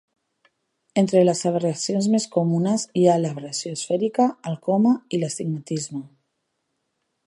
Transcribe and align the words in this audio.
Entre 1.01 1.21
les 1.27 1.41
aberracions 1.49 2.07
més 2.15 2.25
comunes 2.37 2.87
hi 3.01 3.05
ha 3.17 3.21
l'aberració 3.21 3.77
esfèrica, 3.79 4.29
el 4.53 4.61
coma 4.71 4.99
i 5.15 5.21
l'astigmatisme. 5.25 6.05